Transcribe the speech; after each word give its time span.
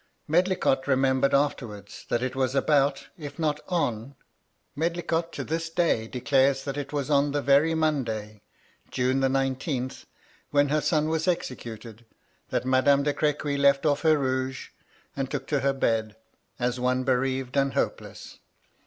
Medlicott 0.27 0.87
remembered 0.87 1.31
afterwards 1.35 2.07
that 2.09 2.23
it 2.23 2.35
was 2.35 2.55
about, 2.55 3.09
if 3.19 3.37
not 3.37 3.59
on— 3.69 4.15
Medlicott 4.75 5.31
to 5.33 5.43
this 5.43 5.69
day 5.69 6.07
declares 6.07 6.63
that 6.63 6.75
it 6.75 6.91
was 6.91 7.11
on 7.11 7.33
the 7.33 7.41
very 7.43 7.75
Monday, 7.75 8.41
June 8.89 9.19
the 9.19 9.29
nineteenth, 9.29 10.05
when 10.49 10.69
her 10.69 10.81
son 10.81 11.07
was 11.07 11.27
exe 11.27 11.49
cuted, 11.51 11.99
that 12.49 12.65
Madame 12.65 13.03
de 13.03 13.13
Crequy 13.13 13.59
left 13.59 13.85
off 13.85 14.01
her 14.01 14.17
rouge, 14.17 14.69
and 15.15 15.29
took 15.29 15.45
to 15.45 15.59
her 15.59 15.71
bed, 15.71 16.15
as 16.57 16.79
one 16.79 17.03
bereaved 17.03 17.55
and 17.55 17.75
hopeless. 17.75 18.39